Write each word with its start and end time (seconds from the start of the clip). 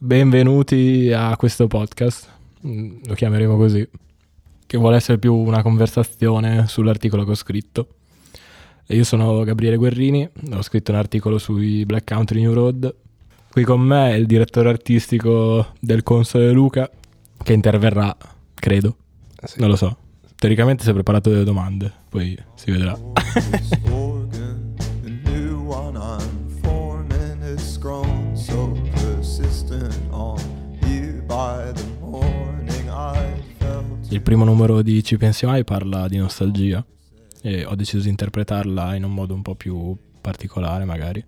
Benvenuti 0.00 1.10
a 1.12 1.36
questo 1.36 1.66
podcast, 1.66 2.28
mm, 2.64 2.98
lo 3.06 3.14
chiameremo 3.14 3.56
così, 3.56 3.86
che 4.64 4.78
vuole 4.78 4.94
essere 4.96 5.18
più 5.18 5.34
una 5.34 5.60
conversazione 5.62 6.68
sull'articolo 6.68 7.24
che 7.24 7.30
ho 7.32 7.34
scritto. 7.34 7.88
E 8.86 8.94
io 8.94 9.02
sono 9.02 9.42
Gabriele 9.42 9.76
Guerrini, 9.76 10.28
ho 10.52 10.62
scritto 10.62 10.92
un 10.92 10.98
articolo 10.98 11.38
sui 11.38 11.84
Black 11.84 12.06
Country 12.14 12.40
New 12.40 12.52
Road. 12.52 12.94
Qui 13.50 13.64
con 13.64 13.80
me 13.80 14.12
è 14.12 14.14
il 14.14 14.26
direttore 14.26 14.68
artistico 14.68 15.72
del 15.80 16.04
Console 16.04 16.52
Luca, 16.52 16.88
che 17.42 17.52
interverrà, 17.52 18.16
credo, 18.54 18.96
Sì. 19.42 19.58
non 19.58 19.68
lo 19.68 19.76
so. 19.76 19.96
Teoricamente 20.36 20.84
si 20.84 20.90
è 20.90 20.92
preparato 20.92 21.28
delle 21.28 21.42
domande, 21.42 21.92
poi 22.08 22.38
si 22.54 22.70
vedrà. 22.70 22.96
Il 34.10 34.22
primo 34.22 34.44
numero 34.44 34.80
di 34.80 35.04
Ci 35.04 35.18
pensi 35.18 35.44
mai 35.44 35.64
parla 35.64 36.08
di 36.08 36.16
nostalgia 36.16 36.82
e 37.42 37.66
ho 37.66 37.74
deciso 37.74 38.04
di 38.04 38.08
interpretarla 38.08 38.94
in 38.94 39.04
un 39.04 39.12
modo 39.12 39.34
un 39.34 39.42
po' 39.42 39.54
più 39.54 39.94
particolare 40.22 40.86
magari. 40.86 41.22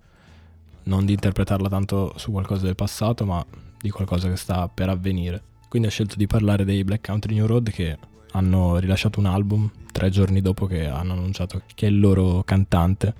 Non 0.85 1.05
di 1.05 1.13
interpretarla 1.13 1.69
tanto 1.69 2.15
su 2.17 2.31
qualcosa 2.31 2.65
del 2.65 2.77
passato, 2.77 3.27
ma 3.27 3.45
di 3.79 3.91
qualcosa 3.91 4.31
che 4.31 4.37
sta 4.37 4.67
per 4.69 4.89
avvenire. 4.89 5.43
Quindi 5.69 5.89
ho 5.89 5.91
scelto 5.91 6.17
di 6.17 6.27
parlare 6.27 6.65
dei 6.65 6.83
Black 6.83 7.05
Country 7.05 7.35
New 7.35 7.45
Road 7.45 7.69
che 7.69 7.99
hanno 8.33 8.79
rilasciato 8.79 9.21
un 9.21 9.27
album 9.27 9.71
tre 9.93 10.09
giorni 10.09 10.41
dopo 10.41 10.65
che 10.65 10.87
hanno 10.87 11.13
annunciato 11.13 11.61
che 11.75 11.85
il 11.85 12.01
loro 12.01 12.43
cantante 12.45 13.15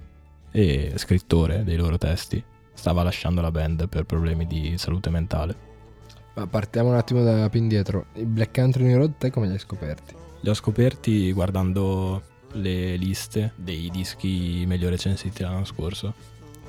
e 0.53 0.95
scrittore 0.97 1.65
dei 1.65 1.77
loro 1.77 1.99
testi 1.99 2.43
stava 2.73 3.03
lasciando 3.03 3.43
la 3.43 3.51
band 3.51 3.89
per 3.89 4.05
problemi 4.05 4.47
di 4.47 4.79
salute 4.79 5.11
mentale. 5.11 5.70
Ma 6.35 6.47
partiamo 6.47 6.91
un 6.91 6.95
attimo 6.95 7.23
da 7.23 7.49
più 7.49 7.61
indietro. 7.61 8.07
I 8.15 8.25
Black 8.25 8.55
Country 8.55 8.85
New 8.85 8.97
Road, 8.99 9.15
te 9.19 9.31
come 9.31 9.47
li 9.47 9.53
hai 9.53 9.59
scoperti? 9.59 10.15
Li 10.41 10.49
ho 10.49 10.55
scoperti 10.55 11.33
guardando 11.33 12.23
le 12.53 12.97
liste 12.97 13.53
dei 13.57 13.91
dischi 13.91 14.65
meglio 14.67 14.89
recensiti 14.89 15.43
l'anno 15.43 15.65
scorso 15.65 16.15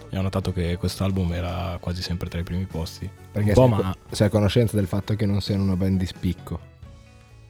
e 0.10 0.18
ho 0.18 0.22
notato 0.22 0.52
che 0.52 0.78
quest'album 0.78 1.32
era 1.32 1.78
quasi 1.80 2.02
sempre 2.02 2.28
tra 2.28 2.40
i 2.40 2.44
primi 2.44 2.66
posti. 2.66 3.10
Perché 3.32 3.54
sei, 3.54 3.70
ma 3.70 3.96
sei 4.10 4.28
a 4.28 4.30
conoscenza 4.30 4.76
del 4.76 4.88
fatto 4.88 5.16
che 5.16 5.26
non 5.26 5.40
siano 5.42 5.64
una 5.64 5.78
band 5.78 5.98
di 5.98 6.06
spicco. 6.06 6.60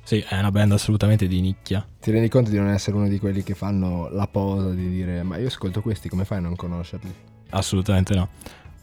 sì, 0.03 0.19
è 0.19 0.37
una 0.37 0.51
band 0.51 0.73
assolutamente 0.73 1.27
di 1.27 1.41
nicchia. 1.41 1.85
Ti 1.99 2.11
rendi 2.11 2.29
conto 2.29 2.51
di 2.51 2.57
non 2.57 2.67
essere 2.67 2.97
uno 2.97 3.07
di 3.07 3.17
quelli 3.17 3.41
che 3.41 3.55
fanno 3.55 4.09
la 4.09 4.27
posa 4.27 4.69
di 4.69 4.89
dire 4.89 5.23
ma 5.23 5.37
io 5.37 5.47
ascolto 5.47 5.81
questi, 5.81 6.07
come 6.07 6.23
fai 6.23 6.37
a 6.37 6.41
non 6.41 6.55
conoscerli? 6.55 7.13
Assolutamente 7.49 8.13
no. 8.13 8.29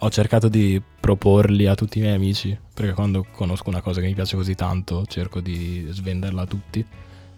Ho 0.03 0.11
cercato 0.11 0.49
di 0.49 0.81
proporli 1.01 1.67
a 1.67 1.75
tutti 1.75 1.99
i 1.99 2.03
miei 2.03 2.15
amici, 2.15 2.57
perché 2.73 2.93
quando 2.93 3.27
conosco 3.33 3.69
una 3.69 3.81
cosa 3.81 4.01
che 4.01 4.07
mi 4.07 4.15
piace 4.15 4.37
così 4.37 4.55
tanto 4.55 5.05
cerco 5.07 5.41
di 5.41 5.89
svenderla 5.91 6.43
a 6.43 6.47
tutti 6.47 6.85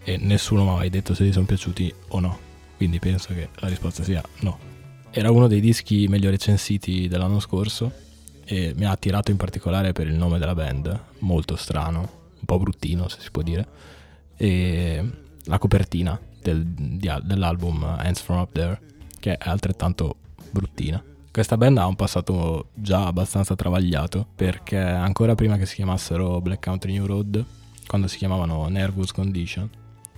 e 0.03 0.19
nessuno 0.19 0.65
mi 0.65 0.69
ha 0.71 0.75
mai 0.75 0.91
detto 0.91 1.15
se 1.15 1.25
gli 1.25 1.33
sono 1.33 1.47
piaciuti 1.47 1.93
o 2.09 2.21
no. 2.21 2.39
Quindi 2.77 2.99
penso 2.99 3.33
che 3.33 3.49
la 3.55 3.69
risposta 3.69 4.03
sia 4.03 4.23
no. 4.41 4.59
Era 5.11 5.31
uno 5.31 5.47
dei 5.47 5.61
dischi 5.61 6.07
meglio 6.07 6.29
recensiti 6.29 7.09
dell'anno 7.09 7.41
scorso 7.41 7.91
e 8.45 8.75
mi 8.77 8.85
ha 8.85 8.91
attirato 8.91 9.31
in 9.31 9.39
particolare 9.39 9.93
per 9.93 10.07
il 10.07 10.15
nome 10.15 10.39
della 10.39 10.55
band, 10.55 11.01
molto 11.21 11.57
strano, 11.57 12.01
un 12.01 12.45
po' 12.45 12.59
bruttino 12.59 13.09
se 13.09 13.21
si 13.21 13.31
può 13.31 13.41
dire, 13.41 13.67
e 14.37 15.03
la 15.45 15.59
copertina 15.59 16.21
del- 16.43 16.67
dell'album 16.67 17.85
Hands 17.85 18.21
From 18.21 18.41
Up 18.41 18.53
There, 18.53 18.81
che 19.19 19.39
è 19.39 19.49
altrettanto 19.49 20.17
bruttina. 20.51 21.03
Questa 21.41 21.57
band 21.57 21.79
ha 21.79 21.87
un 21.87 21.97
passato 21.97 22.69
già 22.75 23.07
abbastanza 23.07 23.57
travagliato 23.57 24.27
perché 24.37 24.77
ancora 24.77 25.35
prima 25.35 25.57
che 25.57 25.65
si 25.65 25.77
chiamassero 25.77 26.39
Black 26.43 26.63
Country 26.63 26.93
New 26.93 27.07
Road, 27.07 27.43
quando 27.87 28.09
si 28.09 28.19
chiamavano 28.19 28.69
Nervous 28.69 29.11
Condition, 29.11 29.67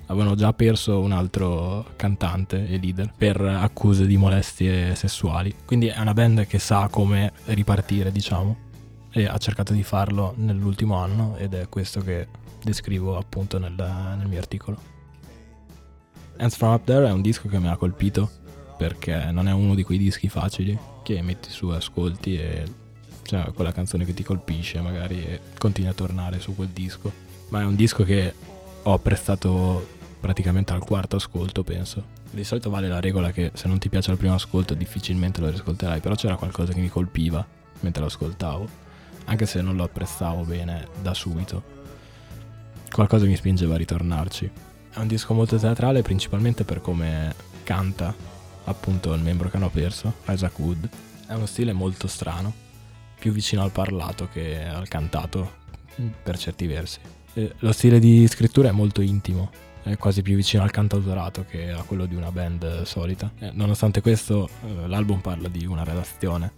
avevano 0.06 0.34
già 0.34 0.53
perso 0.53 0.98
un 0.98 1.12
altro 1.12 1.93
cantante 1.95 2.67
e 2.67 2.77
leader 2.77 3.12
per 3.16 3.41
accuse 3.41 4.05
di 4.05 4.16
molestie 4.16 4.97
sessuali. 4.97 5.55
Quindi 5.65 5.87
è 5.87 6.00
una 6.00 6.12
band 6.12 6.44
che 6.49 6.59
sa 6.59 6.88
come 6.91 7.31
ripartire, 7.44 8.10
diciamo, 8.10 8.56
e 9.12 9.25
ha 9.27 9.39
cercato 9.39 9.72
di 9.72 9.84
farlo 9.84 10.34
nell'ultimo 10.39 10.97
anno 10.97 11.37
ed 11.37 11.54
è 11.54 11.69
questo 11.69 12.00
che 12.00 12.27
descrivo 12.65 13.16
appunto 13.16 13.60
nel, 13.60 13.75
nel 13.77 14.27
mio 14.27 14.39
articolo. 14.39 14.77
Hands 16.39 16.56
From 16.56 16.72
Up 16.72 16.83
There 16.83 17.06
è 17.06 17.12
un 17.12 17.22
disco 17.22 17.47
che 17.47 17.60
mi 17.60 17.69
ha 17.69 17.77
colpito 17.77 18.28
perché 18.82 19.31
non 19.31 19.47
è 19.47 19.53
uno 19.53 19.76
di 19.76 19.84
quei 19.84 19.97
dischi 19.97 20.28
facili 20.28 20.76
che 21.04 21.22
metti 21.22 21.50
su 21.50 21.69
ascolti 21.69 22.37
e 22.37 22.65
c'è 23.22 23.53
quella 23.53 23.70
canzone 23.70 24.04
che 24.04 24.12
ti 24.12 24.25
colpisce 24.25 24.81
magari 24.81 25.25
e 25.25 25.41
continui 25.56 25.88
a 25.88 25.94
tornare 25.94 26.41
su 26.41 26.56
quel 26.56 26.70
disco. 26.70 27.12
Ma 27.50 27.60
è 27.60 27.65
un 27.65 27.76
disco 27.76 28.03
che 28.03 28.34
ho 28.82 28.92
apprezzato 28.92 29.87
praticamente 30.19 30.72
al 30.72 30.81
quarto 30.81 31.15
ascolto, 31.15 31.62
penso. 31.62 32.03
Di 32.28 32.42
solito 32.42 32.71
vale 32.71 32.88
la 32.88 32.98
regola 32.98 33.31
che 33.31 33.53
se 33.54 33.69
non 33.69 33.78
ti 33.78 33.88
piace 33.88 34.10
al 34.10 34.16
primo 34.16 34.34
ascolto 34.34 34.75
difficilmente 34.75 35.41
lo 35.41 35.48
riscolterai, 35.48 36.00
però 36.00 36.16
c'era 36.16 36.34
qualcosa 36.34 36.72
che 36.72 36.81
mi 36.81 36.88
colpiva 36.88 37.47
mentre 37.82 38.00
lo 38.00 38.09
ascoltavo, 38.09 38.66
anche 39.26 39.47
se 39.47 39.62
non 39.62 39.76
lo 39.76 39.84
apprezzavo 39.84 40.42
bene 40.42 40.88
da 41.00 41.15
subito. 41.15 41.62
Qualcosa 42.91 43.26
mi 43.26 43.37
spingeva 43.37 43.75
a 43.75 43.78
ritornarci. 43.78 44.50
È 44.91 44.98
un 44.98 45.06
disco 45.06 45.34
molto 45.34 45.56
teatrale 45.56 46.03
principalmente 46.03 46.65
per 46.65 46.81
come 46.81 47.32
canta 47.62 48.31
appunto 48.65 49.12
il 49.15 49.23
membro 49.23 49.49
che 49.49 49.56
hanno 49.56 49.71
perso, 49.71 50.15
Isaac 50.28 50.59
Wood. 50.59 50.89
È 51.27 51.34
uno 51.34 51.47
stile 51.47 51.73
molto 51.73 52.06
strano, 52.06 52.53
più 53.19 53.33
vicino 53.33 53.62
al 53.62 53.71
parlato 53.71 54.28
che 54.28 54.65
al 54.65 54.89
cantato 54.89 55.61
per 56.23 56.39
certi 56.39 56.67
versi. 56.67 56.99
E 57.34 57.55
lo 57.59 57.72
stile 57.72 57.99
di 57.99 58.27
scrittura 58.27 58.69
è 58.69 58.72
molto 58.72 59.01
intimo, 59.01 59.51
è 59.83 59.97
quasi 59.97 60.22
più 60.22 60.37
vicino 60.37 60.62
al 60.62 60.71
cantautorato 60.71 61.45
che 61.49 61.71
a 61.71 61.83
quello 61.83 62.06
di 62.06 62.15
una 62.15 62.31
band 62.31 62.83
solita. 62.83 63.31
Eh, 63.39 63.51
nonostante 63.53 64.01
questo, 64.01 64.49
eh, 64.67 64.87
l'album 64.87 65.21
parla 65.21 65.49
di 65.49 65.65
una 65.67 65.84
relazione, 65.84 66.53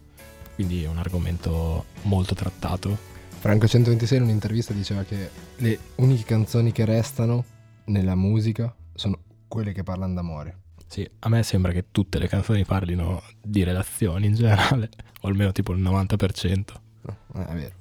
quindi 0.54 0.82
è 0.82 0.88
un 0.88 0.98
argomento 0.98 1.86
molto 2.02 2.34
trattato. 2.34 3.12
Franco 3.38 3.66
126 3.66 4.18
in 4.18 4.24
un'intervista 4.24 4.72
diceva 4.72 5.02
che 5.02 5.30
le 5.56 5.78
uniche 5.96 6.24
canzoni 6.24 6.72
che 6.72 6.84
restano 6.84 7.44
nella 7.86 8.14
musica 8.14 8.74
sono 8.94 9.18
quelle 9.46 9.72
che 9.72 9.82
parlano 9.82 10.14
d'amore. 10.14 10.63
Sì, 10.94 11.04
a 11.18 11.28
me 11.28 11.42
sembra 11.42 11.72
che 11.72 11.86
tutte 11.90 12.20
le 12.20 12.28
canzoni 12.28 12.64
parlino 12.64 13.20
di 13.42 13.64
relazioni 13.64 14.26
in 14.26 14.34
generale, 14.34 14.90
o 15.22 15.26
almeno 15.26 15.50
tipo 15.50 15.72
il 15.72 15.82
90%. 15.82 16.64
No, 17.00 17.16
eh, 17.34 17.46
è 17.46 17.52
vero. 17.52 17.74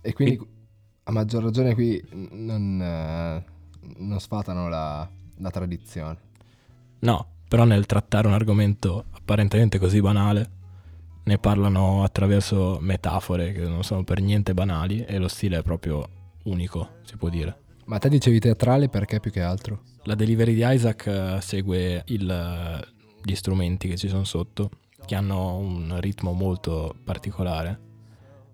E 0.00 0.12
quindi 0.12 0.44
a 1.04 1.12
maggior 1.12 1.44
ragione 1.44 1.74
qui 1.74 2.04
non, 2.10 2.82
eh, 2.82 3.44
non 3.98 4.18
sfatano 4.18 4.68
la, 4.68 5.08
la 5.36 5.50
tradizione. 5.50 6.18
No, 6.98 7.28
però 7.46 7.62
nel 7.62 7.86
trattare 7.86 8.26
un 8.26 8.32
argomento 8.32 9.04
apparentemente 9.12 9.78
così 9.78 10.00
banale, 10.00 10.50
ne 11.22 11.38
parlano 11.38 12.02
attraverso 12.02 12.78
metafore 12.80 13.52
che 13.52 13.68
non 13.68 13.84
sono 13.84 14.02
per 14.02 14.20
niente 14.20 14.52
banali 14.52 15.04
e 15.04 15.18
lo 15.18 15.28
stile 15.28 15.58
è 15.58 15.62
proprio 15.62 16.08
unico, 16.46 16.96
si 17.02 17.16
può 17.16 17.28
dire. 17.28 17.66
Ma 17.88 17.96
te 17.96 18.10
dicevi 18.10 18.38
teatrale 18.38 18.90
perché 18.90 19.18
più 19.18 19.30
che 19.30 19.40
altro? 19.40 19.80
La 20.02 20.14
delivery 20.14 20.52
di 20.52 20.62
Isaac 20.62 21.06
eh, 21.06 21.38
segue 21.40 22.02
il- 22.08 22.86
gli 23.24 23.34
strumenti 23.34 23.88
che 23.88 23.96
ci 23.96 24.08
sono 24.08 24.24
sotto, 24.24 24.70
che 25.06 25.14
hanno 25.14 25.56
un 25.56 25.96
ritmo 25.98 26.32
molto 26.32 26.94
particolare, 27.02 27.80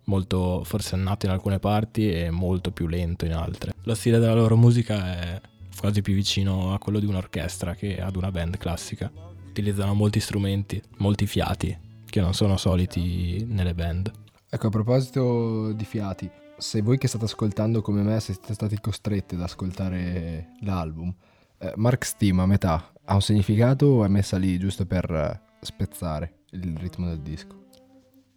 molto 0.05 0.63
forsennato 0.63 1.27
in 1.27 1.33
alcune 1.33 1.59
parti 1.59 2.13
e 2.13 2.31
molto 2.31 2.71
più 2.71 2.87
lento 2.87 3.25
in 3.25 3.33
altre. 3.33 3.73
Lo 3.83 3.95
stile 3.97 4.21
della 4.21 4.35
loro 4.35 4.57
musica 4.57 5.19
è 5.19 5.41
quasi 5.77 6.01
più 6.01 6.15
vicino 6.15 6.73
a 6.73 6.79
quello 6.79 7.01
di 7.01 7.07
un'orchestra 7.07 7.75
che 7.75 8.01
ad 8.01 8.15
una 8.15 8.31
band 8.31 8.57
classica. 8.57 9.11
Utilizzano 9.49 9.95
molti 9.95 10.21
strumenti, 10.21 10.81
molti 10.99 11.27
fiati, 11.27 11.77
che 12.09 12.21
non 12.21 12.35
sono 12.35 12.57
soliti 12.57 13.45
nelle 13.49 13.75
band. 13.75 14.13
Ecco, 14.49 14.69
a 14.69 14.71
proposito 14.71 15.73
di 15.73 15.85
fiati, 15.85 16.31
se 16.57 16.83
voi 16.83 16.99
che 16.99 17.09
state 17.09 17.25
ascoltando 17.25 17.83
come 17.83 18.03
me 18.03 18.21
siete 18.21 18.55
stati 18.55 18.79
costretti 18.81 19.35
ad 19.35 19.43
ascoltare 19.43 20.55
l'album, 20.61 21.15
eh, 21.59 21.73
Mark 21.77 22.05
Steam 22.05 22.41
a 22.41 22.47
metà 22.47 22.93
ha 23.05 23.15
un 23.15 23.23
significato 23.23 23.87
o 23.87 24.05
è 24.05 24.09
messa 24.09 24.37
lì 24.37 24.59
giusto 24.59 24.87
per 24.87 25.11
eh, 25.11 25.41
spezzare 25.61 26.45
il 26.51 26.77
ritmo 26.77 27.07
del 27.07 27.21
disco? 27.21 27.63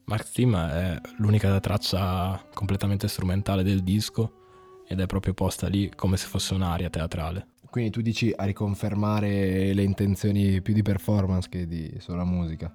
Mark 0.05 0.25
Steam 0.25 0.55
è 0.55 0.99
l'unica 1.17 1.59
traccia 1.59 2.41
completamente 2.53 3.07
strumentale 3.07 3.63
del 3.63 3.83
disco 3.83 4.83
ed 4.87 5.01
è 5.01 5.05
proprio 5.05 5.33
posta 5.33 5.67
lì 5.67 5.91
come 5.93 6.15
se 6.15 6.27
fosse 6.27 6.53
un'aria 6.53 6.89
teatrale. 6.89 7.55
Quindi 7.69 7.91
tu 7.91 8.01
dici 8.01 8.33
a 8.33 8.45
riconfermare 8.45 9.73
le 9.73 9.83
intenzioni 9.83 10.61
più 10.61 10.73
di 10.73 10.81
performance 10.81 11.49
che 11.49 11.67
di 11.67 11.93
sola 11.99 12.23
musica. 12.23 12.73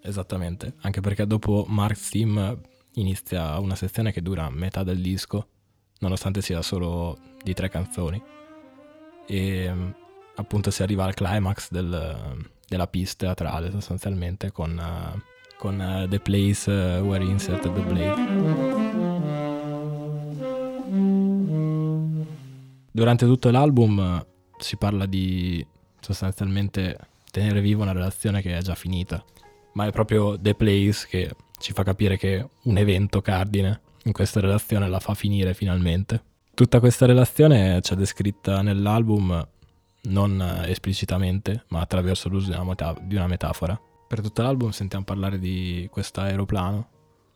Esattamente, 0.00 0.74
anche 0.82 1.00
perché 1.00 1.26
dopo 1.26 1.64
Mark 1.68 1.96
Steam 1.96 2.60
inizia 2.94 3.58
una 3.58 3.74
sezione 3.74 4.12
che 4.12 4.22
dura 4.22 4.50
metà 4.50 4.82
del 4.82 5.00
disco, 5.00 5.46
nonostante 6.00 6.42
sia 6.42 6.62
solo 6.62 7.18
di 7.42 7.54
tre 7.54 7.68
canzoni. 7.68 8.22
E 9.26 9.72
appunto 10.34 10.70
si 10.70 10.82
arriva 10.82 11.04
al 11.04 11.14
climax 11.14 11.70
del, 11.70 12.50
della 12.66 12.86
pista 12.86 13.26
teatrale 13.26 13.70
sostanzialmente 13.70 14.50
con, 14.50 14.80
con 15.58 15.78
uh, 15.78 16.08
The 16.08 16.20
Place 16.20 16.70
eh, 16.70 17.00
Where 17.00 17.24
Inserted 17.24 17.72
the 17.72 17.80
Blade. 17.80 18.90
Durante 22.90 23.26
tutto 23.26 23.50
l'album 23.50 23.98
eh, 23.98 24.26
si 24.58 24.76
parla 24.76 25.06
di 25.06 25.64
sostanzialmente 26.00 26.98
tenere 27.30 27.60
viva 27.60 27.82
una 27.82 27.92
relazione 27.92 28.42
che 28.42 28.56
è 28.56 28.60
già 28.60 28.74
finita, 28.74 29.24
ma 29.74 29.86
è 29.86 29.92
proprio 29.92 30.38
The 30.38 30.54
Place 30.54 31.06
che 31.08 31.34
ci 31.62 31.72
fa 31.72 31.82
capire 31.82 32.18
che 32.18 32.46
un 32.64 32.76
evento 32.76 33.22
cardine 33.22 33.80
in 34.04 34.12
questa 34.12 34.40
relazione 34.40 34.88
la 34.88 35.00
fa 35.00 35.14
finire 35.14 35.54
finalmente. 35.54 36.22
Tutta 36.52 36.80
questa 36.80 37.06
relazione 37.06 37.80
c'è 37.80 37.94
descritta 37.94 38.60
nell'album 38.60 39.48
non 40.02 40.64
esplicitamente, 40.66 41.64
ma 41.68 41.80
attraverso 41.80 42.28
l'uso 42.28 42.50
di 42.50 42.56
una, 42.56 42.64
meta- 42.64 42.96
di 43.00 43.14
una 43.14 43.26
metafora. 43.26 43.80
Per 44.08 44.20
tutto 44.20 44.42
l'album 44.42 44.70
sentiamo 44.70 45.04
parlare 45.04 45.38
di 45.38 45.88
questo 45.90 46.20
aeroplano, 46.20 46.88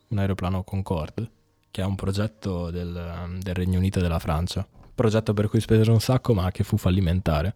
un 0.09 0.17
aeroplano 0.19 0.63
Concorde, 0.63 1.31
che 1.71 1.81
è 1.81 1.85
un 1.85 1.95
progetto 1.95 2.69
del, 2.69 3.37
del 3.39 3.55
Regno 3.55 3.79
Unito 3.79 3.99
e 3.99 4.01
della 4.01 4.19
Francia. 4.19 4.67
Progetto 4.93 5.33
per 5.33 5.47
cui 5.47 5.61
spesero 5.61 5.93
un 5.93 6.01
sacco, 6.01 6.33
ma 6.33 6.51
che 6.51 6.63
fu 6.63 6.77
fallimentare. 6.77 7.55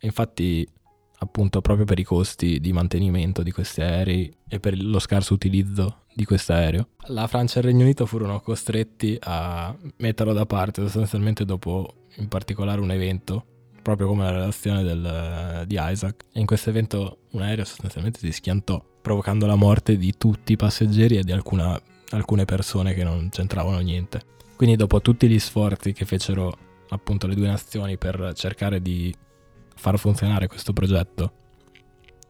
Infatti, 0.00 0.68
appunto, 1.18 1.60
proprio 1.60 1.86
per 1.86 1.98
i 1.98 2.04
costi 2.04 2.60
di 2.60 2.72
mantenimento 2.72 3.42
di 3.42 3.50
questi 3.50 3.80
aerei 3.80 4.34
e 4.48 4.60
per 4.60 4.80
lo 4.80 4.98
scarso 4.98 5.34
utilizzo 5.34 6.02
di 6.14 6.24
questo 6.24 6.52
aereo, 6.52 6.88
la 7.06 7.26
Francia 7.26 7.56
e 7.56 7.60
il 7.60 7.66
Regno 7.66 7.82
Unito 7.82 8.06
furono 8.06 8.40
costretti 8.40 9.16
a 9.20 9.74
metterlo 9.98 10.32
da 10.32 10.46
parte 10.46 10.82
sostanzialmente 10.82 11.44
dopo, 11.44 12.06
in 12.16 12.28
particolare, 12.28 12.80
un 12.80 12.90
evento 12.90 13.46
proprio 13.82 14.06
come 14.06 14.24
la 14.24 14.30
relazione 14.30 14.82
del, 14.82 15.64
di 15.66 15.76
Isaac. 15.78 16.24
E 16.32 16.40
in 16.40 16.46
questo 16.46 16.70
evento 16.70 17.18
un 17.32 17.42
aereo 17.42 17.64
sostanzialmente 17.64 18.18
si 18.18 18.32
schiantò, 18.32 18.82
provocando 19.02 19.46
la 19.46 19.56
morte 19.56 19.96
di 19.96 20.14
tutti 20.16 20.52
i 20.52 20.56
passeggeri 20.56 21.18
e 21.18 21.22
di 21.22 21.32
alcuna, 21.32 21.80
alcune 22.10 22.46
persone 22.46 22.94
che 22.94 23.04
non 23.04 23.28
c'entravano 23.30 23.78
niente. 23.80 24.22
Quindi 24.56 24.76
dopo 24.76 25.00
tutti 25.00 25.28
gli 25.28 25.38
sforzi 25.38 25.92
che 25.92 26.04
fecero 26.06 26.56
appunto 26.88 27.26
le 27.26 27.34
due 27.34 27.46
nazioni 27.46 27.98
per 27.98 28.32
cercare 28.34 28.80
di 28.80 29.14
far 29.74 29.98
funzionare 29.98 30.46
questo 30.46 30.72
progetto, 30.72 31.32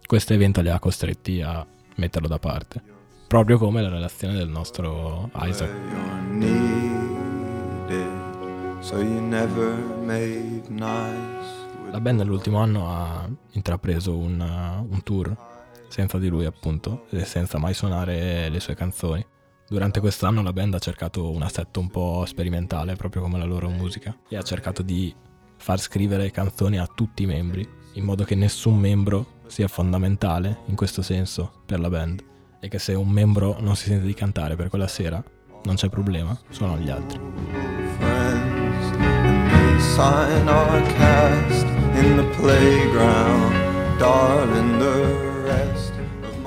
questo 0.06 0.32
evento 0.32 0.61
li 0.61 0.69
ha 0.69 0.79
costretti 0.79 1.41
a 1.41 1.67
metterlo 1.96 2.29
da 2.29 2.38
parte. 2.38 2.82
Proprio 3.26 3.58
come 3.58 3.82
la 3.82 3.88
relazione 3.88 4.35
del 4.35 4.49
nostro 4.49 5.31
Isaac. 5.35 5.70
La 11.91 12.00
band 12.00 12.19
nell'ultimo 12.19 12.58
anno 12.58 12.91
ha 12.91 13.29
intrapreso 13.52 14.17
un, 14.17 14.41
uh, 14.41 14.93
un 14.93 15.02
tour 15.02 15.37
senza 15.88 16.19
di 16.19 16.29
lui 16.29 16.44
appunto 16.44 17.06
e 17.11 17.25
senza 17.25 17.58
mai 17.58 17.73
suonare 17.73 18.49
le 18.49 18.61
sue 18.61 18.75
canzoni. 18.75 19.25
Durante 19.69 20.00
quest'anno 20.00 20.43
la 20.43 20.52
band 20.52 20.75
ha 20.75 20.79
cercato 20.79 21.31
un 21.31 21.43
assetto 21.43 21.81
un 21.81 21.88
po' 21.88 22.25
sperimentale 22.26 22.96
proprio 22.96 23.23
come 23.23 23.38
la 23.38 23.44
loro 23.44 23.70
musica 23.70 24.17
e 24.29 24.37
ha 24.37 24.43
cercato 24.43 24.82
di 24.82 25.14
far 25.56 25.81
scrivere 25.81 26.31
canzoni 26.31 26.79
a 26.79 26.87
tutti 26.87 27.23
i 27.23 27.27
membri 27.27 27.67
in 27.95 28.05
modo 28.05 28.25
che 28.25 28.35
nessun 28.35 28.79
membro 28.79 29.43
sia 29.47 29.69
fondamentale 29.69 30.59
in 30.67 30.75
questo 30.75 31.03
senso 31.03 31.62
per 31.65 31.81
la 31.81 31.89
band 31.89 32.25
e 32.61 32.69
che 32.69 32.79
se 32.79 32.95
un 32.95 33.09
membro 33.09 33.56
non 33.61 33.77
si 33.77 33.89
sente 33.89 34.06
di 34.06 34.15
cantare 34.15 34.56
per 34.56 34.69
quella 34.69 34.89
sera 34.89 35.23
non 35.65 35.77
c'è 35.77 35.89
problema, 35.89 36.39
suonano 36.51 36.81
gli 36.81 36.91
altri. 36.91 37.19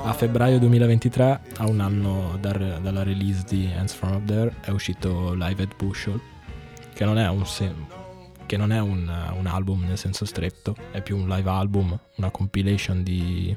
A 0.02 0.12
febbraio 0.12 0.58
2023, 0.58 1.40
a 1.56 1.66
un 1.66 1.80
anno 1.80 2.36
dal- 2.40 2.78
dalla 2.80 3.02
release 3.02 3.44
di 3.46 3.70
Hands 3.76 3.92
From 3.92 4.14
Up 4.14 4.24
There, 4.24 4.54
è 4.60 4.70
uscito 4.70 5.34
Live 5.34 5.62
at 5.62 5.76
Bushel, 5.76 6.20
che 6.94 7.04
non 7.04 7.18
è 7.18 7.28
un, 7.28 7.46
se- 7.46 7.74
che 8.48 8.56
non 8.56 8.72
è 8.72 8.80
un, 8.80 9.06
un 9.36 9.46
album 9.46 9.84
nel 9.84 9.98
senso 9.98 10.24
stretto, 10.24 10.74
è 10.90 11.02
più 11.02 11.18
un 11.18 11.28
live 11.28 11.50
album, 11.50 11.96
una 12.16 12.30
compilation 12.30 13.02
di, 13.02 13.54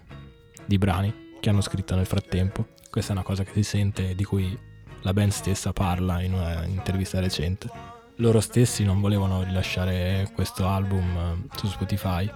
di 0.66 0.78
brani 0.78 1.38
che 1.40 1.50
hanno 1.50 1.62
scritto 1.62 1.96
nel 1.96 2.06
frattempo. 2.06 2.68
Questa 2.90 3.14
è 3.14 3.16
una 3.16 3.24
cosa 3.24 3.46
che 3.46 3.54
si 3.54 3.64
sente 3.64 4.14
di 4.16 4.26
cui 4.26 4.56
la 5.04 5.14
band 5.14 5.32
stessa 5.32 5.72
parla 5.72 6.22
in 6.22 6.34
un'intervista 6.34 7.22
recente. 7.22 7.70
Loro 8.16 8.42
stessi 8.42 8.84
non 8.84 9.00
volevano 9.00 9.44
rilasciare 9.44 10.30
questo 10.36 10.68
album 10.68 11.18
eh, 11.18 11.58
su 11.58 11.68
Spotify, 11.68 12.30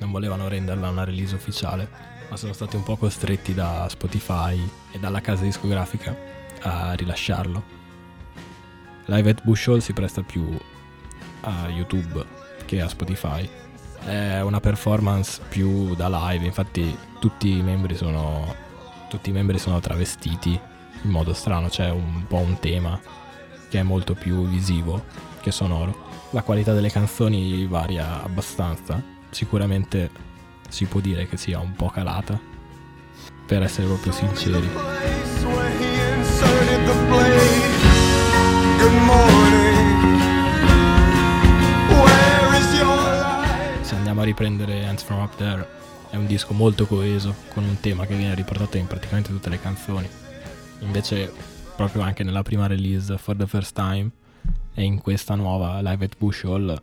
non 0.00 0.10
volevano 0.10 0.48
renderla 0.48 0.88
una 0.88 1.04
release 1.04 1.36
ufficiale, 1.36 1.88
ma 2.28 2.36
sono 2.36 2.54
stati 2.54 2.74
un 2.74 2.82
po' 2.82 2.96
costretti 2.96 3.54
da 3.54 3.86
Spotify 3.88 4.60
e 4.90 4.98
dalla 4.98 5.20
casa 5.20 5.44
discografica 5.44 6.12
a 6.62 6.92
rilasciarlo. 6.94 7.62
Live 9.04 9.30
at 9.30 9.44
Bushhole 9.44 9.80
si 9.80 9.92
presta 9.92 10.22
più 10.22 10.58
a 11.42 11.68
YouTube 11.68 12.24
che 12.64 12.80
a 12.80 12.88
Spotify. 12.88 13.48
È 14.04 14.40
una 14.40 14.60
performance 14.60 15.40
più 15.48 15.94
da 15.94 16.08
live, 16.08 16.44
infatti 16.44 16.96
tutti 17.18 17.56
i 17.56 17.62
membri 17.62 17.96
sono, 17.96 18.54
tutti 19.08 19.30
i 19.30 19.32
membri 19.32 19.58
sono 19.58 19.80
travestiti 19.80 20.58
in 21.02 21.10
modo 21.10 21.32
strano, 21.32 21.68
c'è 21.68 21.90
un 21.90 22.24
po' 22.26 22.38
un 22.38 22.58
tema 22.58 22.98
che 23.68 23.80
è 23.80 23.82
molto 23.82 24.14
più 24.14 24.46
visivo 24.48 25.04
che 25.40 25.50
sonoro. 25.50 26.06
La 26.30 26.42
qualità 26.42 26.74
delle 26.74 26.90
canzoni 26.90 27.66
varia 27.66 28.22
abbastanza, 28.22 29.02
sicuramente 29.30 30.10
si 30.68 30.84
può 30.84 31.00
dire 31.00 31.26
che 31.26 31.36
sia 31.36 31.58
un 31.58 31.72
po' 31.74 31.88
calata, 31.88 32.38
per 33.46 33.62
essere 33.62 33.86
proprio 33.86 34.12
sinceri. 34.12 35.67
Riprendere 44.38 44.86
Hands 44.86 45.02
From 45.02 45.20
Up 45.20 45.34
There, 45.34 45.66
è 46.10 46.16
un 46.16 46.26
disco 46.26 46.54
molto 46.54 46.86
coeso, 46.86 47.34
con 47.52 47.64
un 47.64 47.80
tema 47.80 48.06
che 48.06 48.14
viene 48.14 48.36
riportato 48.36 48.76
in 48.76 48.86
praticamente 48.86 49.30
tutte 49.30 49.48
le 49.48 49.58
canzoni. 49.58 50.08
Invece, 50.80 51.32
proprio 51.74 52.02
anche 52.02 52.22
nella 52.22 52.42
prima 52.42 52.68
release, 52.68 53.18
For 53.18 53.36
the 53.36 53.48
First 53.48 53.74
Time, 53.74 54.08
e 54.74 54.84
in 54.84 55.00
questa 55.00 55.34
nuova 55.34 55.80
Live 55.80 56.04
at 56.04 56.16
Bush 56.16 56.44
Hall, 56.44 56.80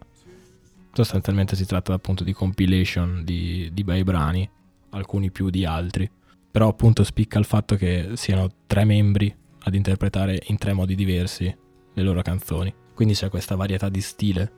sostanzialmente 0.92 1.56
si 1.56 1.66
tratta 1.66 1.94
appunto 1.94 2.26
di 2.26 2.34
compilation 2.34 3.24
di, 3.24 3.70
di 3.72 3.84
bei 3.86 4.04
brani, 4.04 4.50
alcuni 4.90 5.32
più 5.32 5.50
di 5.50 5.64
altri. 5.64 6.12
Però 6.52 6.68
appunto 6.68 7.06
spicca 7.06 7.40
il 7.40 7.46
fatto 7.46 7.78
che 7.78 8.12
siano 8.16 8.50
tre 8.68 8.84
membri 8.84 9.34
ad 9.64 9.74
interpretare 9.76 10.42
in 10.48 10.58
tre 10.58 10.74
modi 10.74 10.94
diversi 10.94 11.46
le 11.94 12.04
loro 12.04 12.22
canzoni. 12.22 12.74
Quindi 12.94 13.14
c'è 13.14 13.30
questa 13.30 13.56
varietà 13.56 13.88
di 13.88 14.02
stile, 14.02 14.52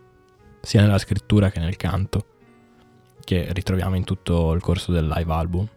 sia 0.61 0.81
nella 0.81 0.97
scrittura 0.97 1.51
che 1.51 1.59
nel 1.59 1.75
canto, 1.75 2.36
che 3.23 3.51
ritroviamo 3.51 3.95
in 3.95 4.03
tutto 4.03 4.53
il 4.53 4.61
corso 4.61 4.91
del 4.91 5.07
live 5.07 5.31
album. 5.33 5.67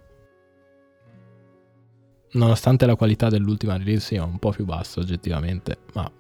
Nonostante 2.33 2.87
la 2.87 2.95
qualità 2.95 3.29
dell'ultima 3.29 3.77
release 3.77 4.07
sia 4.07 4.25
un 4.25 4.39
po' 4.39 4.51
più 4.51 4.65
bassa 4.65 5.01
oggettivamente, 5.01 5.79
ma 5.95 6.11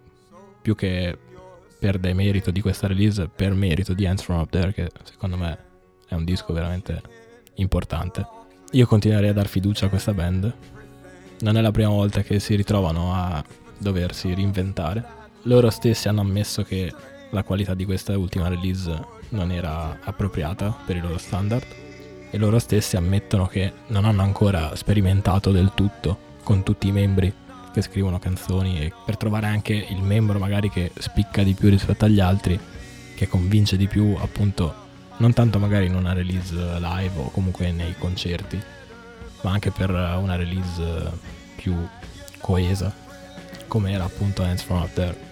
più 0.60 0.74
che 0.74 1.16
per 1.78 1.98
demerito 1.98 2.50
di 2.50 2.60
questa 2.60 2.86
release, 2.86 3.28
per 3.28 3.54
merito 3.54 3.94
di 3.94 4.06
Hands 4.06 4.22
From 4.22 4.40
Up 4.40 4.50
There, 4.50 4.72
che 4.72 4.90
secondo 5.04 5.36
me 5.36 5.58
è 6.06 6.14
un 6.14 6.24
disco 6.24 6.52
veramente 6.52 7.00
importante. 7.54 8.26
Io 8.72 8.86
continuerei 8.86 9.30
a 9.30 9.32
dar 9.32 9.46
fiducia 9.46 9.86
a 9.86 9.88
questa 9.88 10.12
band. 10.12 10.52
Non 11.40 11.56
è 11.56 11.60
la 11.60 11.70
prima 11.70 11.88
volta 11.88 12.22
che 12.22 12.38
si 12.38 12.54
ritrovano 12.54 13.14
a 13.14 13.42
doversi 13.78 14.34
reinventare. 14.34 15.18
Loro 15.42 15.70
stessi 15.70 16.08
hanno 16.08 16.20
ammesso 16.20 16.62
che 16.62 16.92
la 17.30 17.42
qualità 17.44 17.74
di 17.74 17.84
questa 17.84 18.18
ultima 18.18 18.48
release 18.48 19.18
non 19.30 19.50
era 19.52 19.99
appropriata 20.02 20.76
per 20.84 20.96
i 20.96 21.00
loro 21.00 21.18
standard 21.18 21.66
e 22.30 22.38
loro 22.38 22.58
stessi 22.58 22.96
ammettono 22.96 23.46
che 23.46 23.72
non 23.88 24.04
hanno 24.04 24.22
ancora 24.22 24.75
sperimentato 24.76 25.50
del 25.50 25.72
tutto 25.75 26.28
con 26.42 26.62
tutti 26.62 26.88
i 26.88 26.92
membri 26.92 27.32
che 27.72 27.82
scrivono 27.82 28.18
canzoni 28.18 28.80
e 28.80 28.92
per 29.04 29.16
trovare 29.16 29.46
anche 29.46 29.75
il 29.75 30.02
membro 30.02 30.38
magari 30.38 30.70
che 30.70 30.90
spicca 30.99 31.42
di 31.42 31.54
più 31.54 31.68
rispetto 31.68 32.04
agli 32.04 32.20
altri, 32.20 32.58
che 33.14 33.28
convince 33.28 33.76
di 33.76 33.87
più 33.87 34.16
appunto 34.18 34.88
non 35.18 35.32
tanto 35.32 35.58
magari 35.58 35.87
in 35.87 35.94
una 35.94 36.12
release 36.12 36.54
live 36.54 37.18
o 37.18 37.30
comunque 37.30 37.70
nei 37.70 37.94
concerti, 37.99 38.60
ma 39.42 39.52
anche 39.52 39.70
per 39.70 39.90
una 39.90 40.37
release 40.37 41.10
più 41.56 41.76
coesa, 42.38 42.92
come 43.66 43.92
era 43.92 44.04
appunto 44.04 44.42
Hands 44.42 44.62
From 44.62 44.80
Up 44.80 44.92
There. 44.94 45.29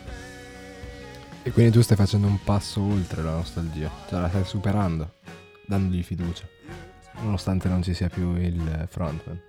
E 1.48 1.50
quindi 1.50 1.72
tu 1.72 1.80
stai 1.80 1.96
facendo 1.96 2.26
un 2.26 2.38
passo 2.44 2.82
oltre 2.82 3.22
la 3.22 3.30
nostalgia, 3.30 3.90
cioè 4.06 4.20
la 4.20 4.28
stai 4.28 4.44
superando, 4.44 5.14
dandogli 5.66 6.02
fiducia, 6.02 6.46
nonostante 7.22 7.70
non 7.70 7.82
ci 7.82 7.94
sia 7.94 8.10
più 8.10 8.34
il 8.36 8.86
frontman. 8.86 9.40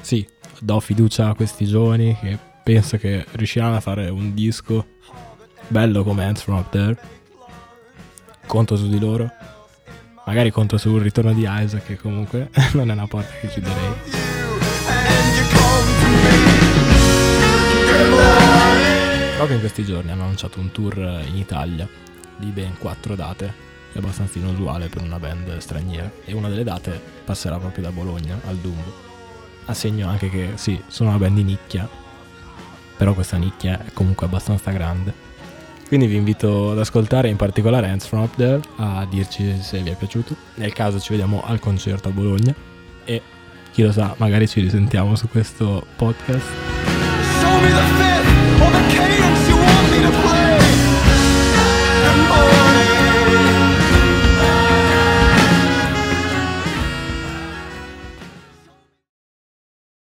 Sì, 0.00 0.24
do 0.60 0.78
fiducia 0.78 1.30
a 1.30 1.34
questi 1.34 1.66
giovani 1.66 2.16
che 2.20 2.38
penso 2.62 2.96
che 2.96 3.26
riusciranno 3.32 3.74
a 3.74 3.80
fare 3.80 4.08
un 4.08 4.34
disco 4.34 4.86
bello 5.66 6.04
come 6.04 6.24
Hands 6.24 6.40
From 6.40 6.58
Up 6.58 6.70
There. 6.70 6.96
Conto 8.46 8.76
su 8.76 8.88
di 8.88 9.00
loro. 9.00 9.28
Magari 10.24 10.52
conto 10.52 10.78
sul 10.78 11.00
ritorno 11.00 11.32
di 11.32 11.44
Isaac 11.44 11.86
che 11.86 11.96
comunque 11.96 12.50
non 12.74 12.88
è 12.88 12.92
una 12.92 13.08
porta 13.08 13.32
che 13.40 13.48
chiuderei. 13.48 14.20
Proprio 19.42 19.60
in 19.60 19.68
questi 19.68 19.92
giorni 19.92 20.12
hanno 20.12 20.26
lanciato 20.26 20.60
un 20.60 20.70
tour 20.70 20.96
in 21.26 21.36
Italia 21.36 21.88
di 22.36 22.50
ben 22.50 22.78
quattro 22.78 23.16
date, 23.16 23.52
è 23.92 23.98
abbastanza 23.98 24.38
inusuale 24.38 24.86
per 24.86 25.02
una 25.02 25.18
band 25.18 25.58
straniera. 25.58 26.08
E 26.24 26.32
una 26.32 26.48
delle 26.48 26.62
date 26.62 27.02
passerà 27.24 27.58
proprio 27.58 27.82
da 27.82 27.90
Bologna 27.90 28.40
al 28.46 28.54
Dumbo. 28.58 28.94
A 29.64 29.74
segno 29.74 30.08
anche 30.08 30.30
che 30.30 30.50
sì, 30.54 30.80
sono 30.86 31.08
una 31.08 31.18
band 31.18 31.34
di 31.34 31.42
nicchia, 31.42 31.88
però 32.96 33.14
questa 33.14 33.36
nicchia 33.36 33.84
è 33.84 33.92
comunque 33.92 34.26
abbastanza 34.26 34.70
grande. 34.70 35.12
Quindi 35.88 36.06
vi 36.06 36.14
invito 36.14 36.70
ad 36.70 36.78
ascoltare 36.78 37.26
in 37.28 37.34
particolare 37.34 37.88
Hands 37.88 38.06
From 38.06 38.22
Up 38.22 38.36
There, 38.36 38.60
a 38.76 39.04
dirci 39.10 39.60
se 39.60 39.80
vi 39.80 39.90
è 39.90 39.96
piaciuto. 39.96 40.36
Nel 40.54 40.72
caso 40.72 41.00
ci 41.00 41.10
vediamo 41.10 41.42
al 41.44 41.58
concerto 41.58 42.06
a 42.06 42.12
Bologna 42.12 42.54
e 43.04 43.20
chi 43.72 43.82
lo 43.82 43.90
sa, 43.90 44.14
magari 44.18 44.46
ci 44.46 44.60
risentiamo 44.60 45.16
su 45.16 45.28
questo 45.28 45.84
podcast. 45.96 46.46
Show 47.40 47.60
me 47.60 47.70
the 47.70 48.21
All 48.62 48.70
the 48.70 48.84
cadence 48.94 49.51